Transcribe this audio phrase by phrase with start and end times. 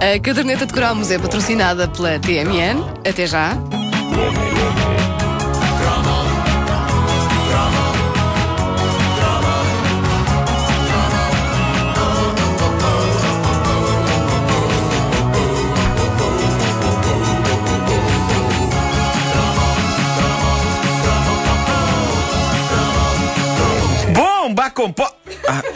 [0.00, 2.82] A caderneta de cromos é patrocinada pela TMN.
[3.08, 3.56] Até já.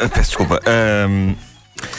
[0.08, 0.60] Peço desculpa.
[0.66, 1.34] Ahm,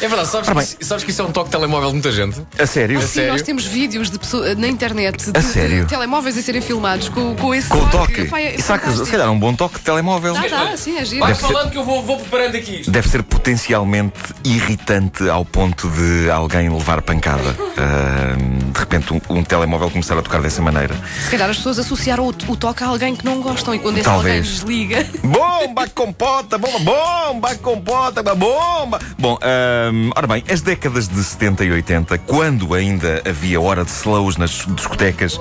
[0.01, 1.95] É verdade, sabes, Ora que, isso- sabes que isso é um toque de telemóvel de
[1.95, 2.41] muita gente?
[2.57, 3.01] a sério?
[3.01, 3.31] Sim, sério?
[3.33, 5.81] nós temos vídeos de pessoa- na internet de, A sério?
[5.83, 8.25] de telemóveis a serem filmados com, com esse Com o toque.
[8.25, 9.05] Pá, é será que fantástico.
[9.05, 10.35] se calhar um bom toque de telemóvel?
[10.35, 11.19] Dá, dá, sim, é giro.
[11.19, 12.91] Vai Deve ser- falando que eu vou, vou preparando aqui isto.
[12.91, 17.53] Deve ser potencialmente irritante ao ponto de alguém levar pancada.
[17.77, 20.95] Ahm, de repente, um, um telemóvel começar a tocar dessa maneira.
[21.25, 23.97] Se calhar as pessoas associaram o, o toque a alguém que não gostam e quando
[23.97, 24.37] esse Talvez.
[24.37, 25.07] alguém desliga.
[25.25, 28.99] Bomba, compota, bomba, bomba, compota, bomba.
[29.19, 33.91] Bom, ahm, ora bem, as décadas de 70 e 80, quando ainda havia hora de
[33.91, 35.37] slows nas discotecas,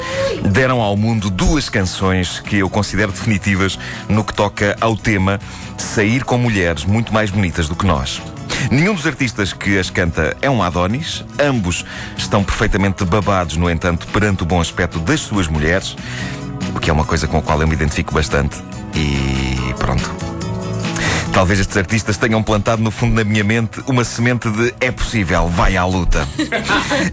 [0.51, 5.39] deram ao mundo duas canções que eu considero definitivas no que toca ao tema
[5.79, 7.92] sair com mulheres muito mais bonitas do que nós.
[8.71, 11.85] Nenhum dos artistas que as canta é um Adonis, ambos
[12.17, 15.97] estão perfeitamente babados, no entanto, perante o bom aspecto das suas mulheres,
[16.75, 18.57] o que é uma coisa com a qual eu me identifico bastante.
[18.95, 20.22] E pronto.
[21.33, 25.49] Talvez estes artistas tenham plantado no fundo da minha mente uma semente de é possível,
[25.49, 26.29] vai à luta.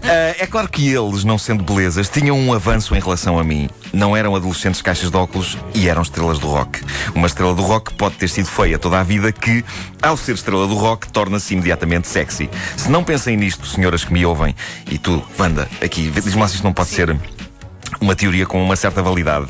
[0.04, 3.68] Ah, é claro que eles, não sendo belezas, tinham um avanço em relação a mim.
[3.92, 6.80] Não eram adolescentes caixas de óculos e eram estrelas do rock.
[7.14, 9.64] Uma estrela do rock pode ter sido feia toda a vida que,
[10.02, 12.50] ao ser estrela do rock, torna-se imediatamente sexy.
[12.76, 14.54] Se não pensem nisto, senhoras que me ouvem,
[14.90, 17.16] e tu, Wanda, aqui, diz-me lá se isto não pode ser
[18.00, 19.46] uma teoria com uma certa validade.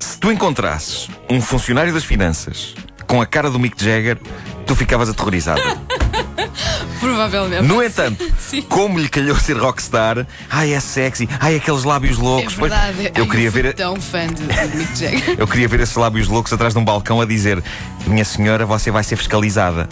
[0.00, 2.74] Se tu encontrasses um funcionário das finanças
[3.06, 4.18] com a cara do Mick Jagger,
[4.66, 5.60] tu ficavas aterrorizado.
[7.00, 7.62] Provavelmente.
[7.62, 8.62] No entanto, Sim.
[8.62, 12.54] como lhe calhou ser rockstar, ai é sexy, ai aqueles lábios É loucos.
[12.54, 13.12] Pois, verdade.
[13.16, 13.74] eu Ai, queria fui ver.
[13.74, 15.34] tão fã de, de Mick Jagger.
[15.38, 17.62] Eu queria ver esses lábios loucos atrás de um balcão a dizer:
[18.06, 19.88] Minha senhora, você vai ser fiscalizada.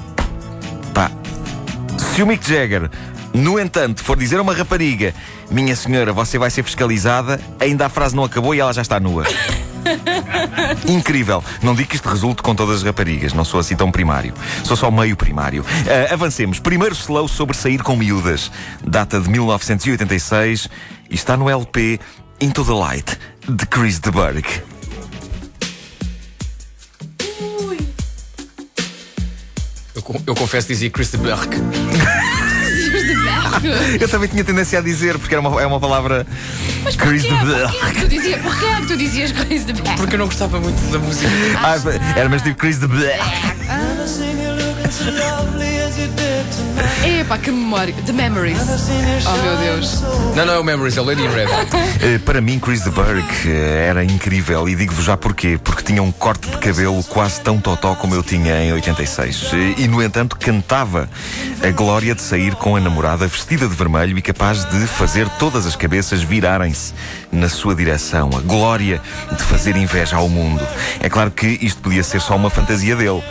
[0.95, 1.11] Pá,
[2.15, 2.91] se o Mick Jagger,
[3.33, 5.15] no entanto, for dizer a uma rapariga:
[5.51, 9.01] Minha senhora, você vai ser fiscalizada, ainda a frase não acabou e ela já está
[9.01, 9.25] nua.
[10.89, 11.43] Incrível.
[11.63, 14.35] Não digo que isto resulte com todas as raparigas, não sou assim tão primário.
[14.65, 15.65] Sou só meio primário.
[16.11, 16.59] Ah, avancemos.
[16.59, 18.51] Primeiro slow sobre sair com miúdas.
[18.87, 20.69] Data de 1986
[21.11, 21.99] e está no LP
[22.41, 23.19] Into the Light,
[23.49, 24.45] de Chris de Burgh.
[29.95, 31.49] Eu, co- eu confesso dizia Chris de Berg.
[34.01, 36.27] Eu também tinha tendência a dizer, porque era uma, é uma palavra.
[36.97, 37.71] Chris Burgh.
[37.71, 39.97] Porquê que tu dizias, porquê é que tu dizias Chris de Beck?
[39.97, 41.29] Porque eu não gostava muito da música.
[41.57, 41.77] Ah,
[42.17, 43.09] era mais tipo Chris de Burgh.
[47.05, 47.95] Epá, que memória.
[48.07, 48.59] The Memories.
[49.27, 50.01] Oh meu Deus.
[50.37, 51.47] Não, não é o Memories, é o Lady in Red.
[52.01, 55.59] Eh, Para mim, Chris de Burgh eh, era incrível e digo-vos já porquê.
[55.63, 59.51] Porque tinha um corte de cabelo quase tão totó como eu tinha em 86.
[59.53, 61.09] Eh, E, no entanto, cantava
[61.63, 65.67] a glória de sair com a namorada vestida de vermelho e capaz de fazer todas
[65.67, 66.93] as cabeças virarem-se
[67.33, 68.31] na sua direção.
[68.37, 69.01] A glória
[69.37, 70.67] de fazer inveja ao mundo.
[71.01, 73.23] É claro que isto podia ser só uma fantasia dele,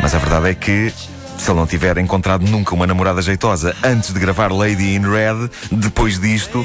[0.00, 0.92] mas a verdade é que.
[1.42, 5.50] Se ele não tiver encontrado nunca uma namorada jeitosa antes de gravar Lady in Red,
[5.72, 6.64] depois disto,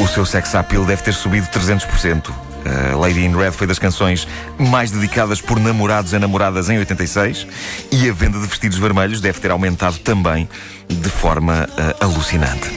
[0.00, 2.28] o seu sex appeal deve ter subido 300%.
[2.30, 4.26] Uh, Lady in Red foi das canções
[4.58, 7.46] mais dedicadas por namorados a namoradas em 86
[7.92, 10.48] e a venda de vestidos vermelhos deve ter aumentado também
[10.88, 12.68] de forma uh, alucinante.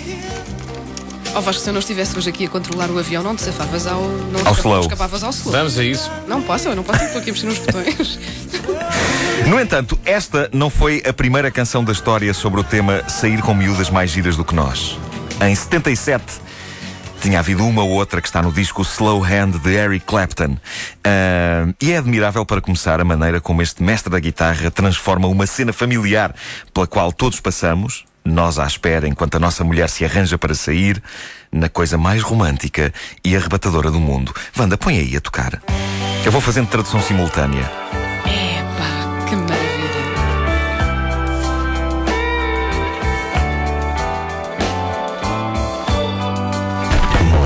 [1.34, 3.88] Oh Vasco, se eu não estivesse hoje aqui a controlar o avião, não te safavas
[3.88, 4.02] ao.
[4.02, 4.74] Não Ao escapa- slow.
[4.76, 5.52] não escapavas ao slow.
[5.54, 6.12] Vamos a isso.
[6.28, 8.20] Não posso, eu não posso, estou aqui a mexer nos botões.
[9.48, 13.54] No entanto, esta não foi a primeira canção da história sobre o tema sair com
[13.54, 14.98] miúdas mais giras do que nós.
[15.42, 16.24] Em 77,
[17.22, 20.58] tinha havido uma ou outra que está no disco Slow Hand de Eric Clapton.
[21.04, 25.46] Ah, e é admirável, para começar, a maneira como este mestre da guitarra transforma uma
[25.46, 26.34] cena familiar
[26.74, 31.02] pela qual todos passamos, nós à espera enquanto a nossa mulher se arranja para sair,
[31.52, 32.94] na coisa mais romântica
[33.24, 34.34] e arrebatadora do mundo.
[34.58, 35.62] Wanda, põe aí a tocar.
[36.26, 37.70] Eu vou fazendo tradução simultânea.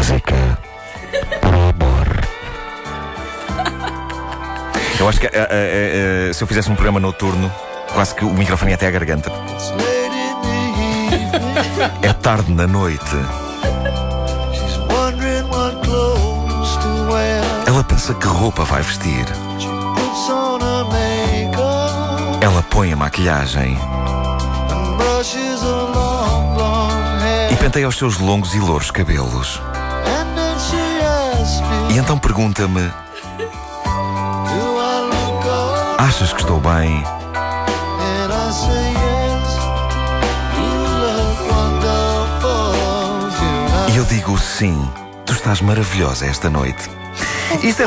[0.08, 0.36] Música
[1.42, 2.08] amor.
[5.00, 7.52] Eu acho que eh, eh, eh, se eu fizesse um programa noturno,
[7.92, 9.32] quase que o microfone ia até à garganta.
[12.04, 13.16] É tarde na noite.
[17.66, 19.26] Ela pensa que roupa vai vestir.
[22.42, 23.76] A Ela põe a maquilhagem
[27.52, 29.60] e penteia os seus longos e louros cabelos.
[31.96, 32.92] E então pergunta-me?
[35.98, 37.02] Achas que estou bem?
[43.94, 44.78] E eu digo sim,
[45.26, 46.90] tu estás maravilhosa esta noite.
[47.64, 47.86] Isto é.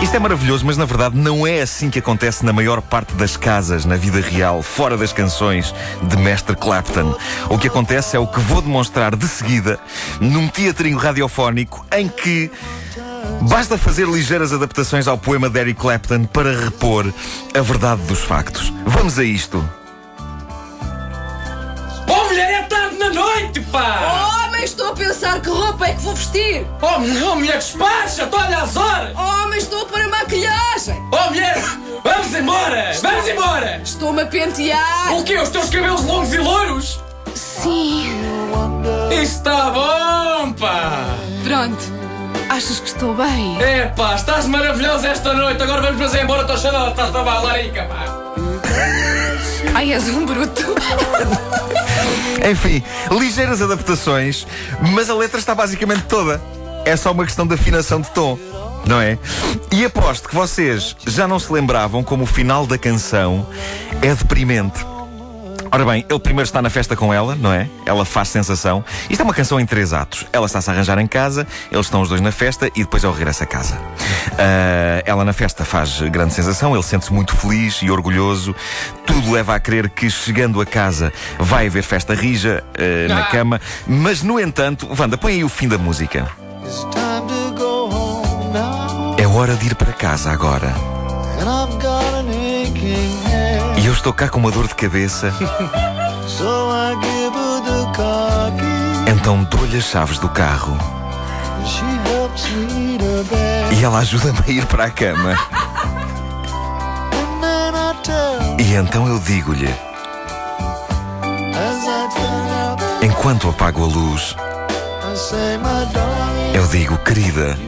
[0.00, 3.36] Isto é maravilhoso, mas na verdade não é assim que acontece na maior parte das
[3.36, 7.16] casas na vida real, fora das canções de Mestre Clapton.
[7.48, 9.80] O que acontece é o que vou demonstrar de seguida
[10.20, 12.50] num teatrinho radiofónico em que
[13.42, 17.12] basta fazer ligeiras adaptações ao poema de Eric Clapton para repor
[17.54, 18.72] a verdade dos factos.
[18.86, 19.62] Vamos a isto.
[22.08, 24.46] Oh, mulher, é tarde na noite, pá!
[24.46, 26.66] Homem, estou a pensar que roupa é que vou vestir.
[26.80, 29.16] Oh, não, mulher, despacha-te, olha as horas!
[29.16, 31.02] Homem, estou a pôr a maquilhagem.
[31.12, 31.62] Oh, mulher,
[32.04, 32.92] vamos embora!
[33.00, 33.80] Vamos embora!
[33.82, 35.14] Estou-me a pentear.
[35.14, 35.38] O quê?
[35.38, 37.00] Os teus cabelos longos e louros?
[37.34, 38.10] Sim.
[39.10, 41.06] Está bom, pá!
[41.44, 41.91] Pronto.
[42.52, 43.62] Achas que estou bem?
[43.62, 45.62] É, pá, estás maravilhosa esta noite.
[45.62, 48.04] Agora vamos fazer embora, estou cheio de estás a larica, pá!
[49.74, 50.62] Ai, és um bruto.
[52.46, 54.46] Enfim, ligeiras adaptações,
[54.92, 56.42] mas a letra está basicamente toda.
[56.84, 58.38] É só uma questão de afinação de tom,
[58.86, 59.18] não é?
[59.72, 63.46] E aposto que vocês já não se lembravam como o final da canção
[64.02, 64.91] é deprimente.
[65.74, 67.66] Ora bem, ele primeiro está na festa com ela, não é?
[67.86, 68.84] Ela faz sensação.
[69.08, 70.26] Isto é uma canção em três atos.
[70.30, 73.14] Ela está-se a arranjar em casa, eles estão os dois na festa e depois ele
[73.14, 73.78] regressa a casa.
[74.38, 78.54] Ah, ela na festa faz grande sensação, ele sente-se muito feliz e orgulhoso.
[79.06, 83.26] Tudo leva a crer que chegando a casa vai haver festa rija ah, na Ah.
[83.28, 83.58] cama.
[83.86, 86.28] Mas, no entanto, Wanda, põe aí o fim da música.
[89.16, 90.70] É hora de ir para casa agora.
[93.92, 95.30] Eu estou cá com uma dor de cabeça,
[99.06, 100.78] então dou-lhe as chaves do carro.
[103.70, 105.36] E ela ajuda-me a ir para a cama.
[108.58, 109.68] E então eu digo-lhe,
[113.02, 114.34] enquanto apago a luz,
[116.54, 117.58] eu digo, querida,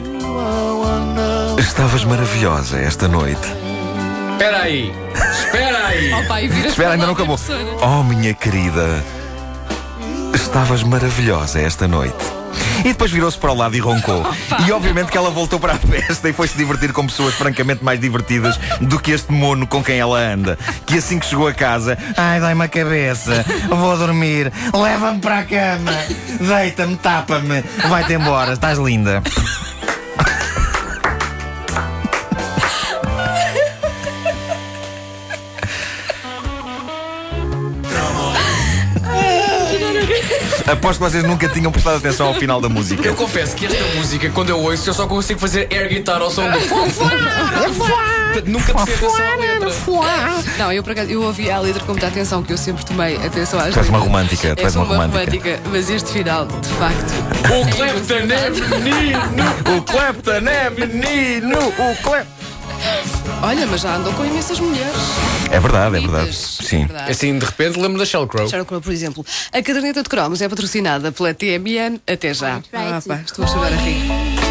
[1.59, 3.53] estavas maravilhosa esta noite.
[4.31, 4.91] Espera aí!
[5.55, 6.13] Espera aí!
[6.13, 7.39] Oh, pai, vira Espera, ainda não acabou.
[7.81, 9.01] Oh, minha querida,
[10.33, 12.25] estavas maravilhosa esta noite.
[12.79, 14.21] E depois virou-se para o lado e roncou.
[14.67, 17.99] E obviamente que ela voltou para a festa e foi-se divertir com pessoas francamente mais
[17.99, 20.57] divertidas do que este mono com quem ela anda.
[20.85, 25.43] Que assim que chegou a casa, ai, dai-me a cabeça, vou dormir, leva-me para a
[25.43, 25.91] cama,
[26.39, 29.21] deita-me, tapa-me, vai-te embora, estás linda.
[40.67, 43.07] Aposto que vocês nunca tinham prestado atenção ao final da música.
[43.07, 46.31] Eu confesso que esta música, quando eu ouço, eu só consigo fazer air guitar ao
[46.31, 46.57] som do.
[48.45, 49.69] Nunca prestei atenção à letra.
[50.57, 53.15] Não, eu por acaso, eu ouvi a letra com muita atenção, que eu sempre tomei
[53.17, 54.03] atenção às Tu és uma letras.
[54.03, 55.59] romântica, tu Eu és uma romântica.
[55.71, 57.13] Mas este final, de facto.
[57.53, 59.77] O Clapton é menino!
[59.77, 62.44] O Clapton é menino, o Clapton.
[63.41, 64.95] Olha, mas já andou com imensas mulheres.
[65.51, 66.25] É verdade, é verdade.
[66.25, 66.85] Bonitas, Sim.
[66.85, 67.11] verdade.
[67.11, 68.47] Assim, de repente, lembro da Sheryl Crow.
[68.47, 69.25] Sheryl Crow, por exemplo.
[69.51, 71.99] A caderneta de cromos é patrocinada pela TMN.
[72.07, 72.61] Até já.
[72.73, 74.44] Ah, pá, estou a chorar a rir.